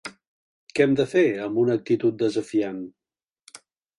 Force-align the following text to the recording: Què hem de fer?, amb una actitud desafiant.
Què 0.77 0.85
hem 0.85 0.95
de 0.99 1.05
fer?, 1.11 1.23
amb 1.47 1.59
una 1.65 1.75
actitud 1.81 2.17
desafiant. 2.23 2.83